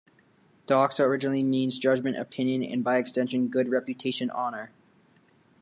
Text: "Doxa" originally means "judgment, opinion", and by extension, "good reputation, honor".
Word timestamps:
"Doxa" 0.65 1.01
originally 1.05 1.43
means 1.43 1.77
"judgment, 1.77 2.17
opinion", 2.17 2.63
and 2.63 2.83
by 2.83 2.97
extension, 2.97 3.49
"good 3.49 3.69
reputation, 3.69 4.31
honor". 4.31 4.71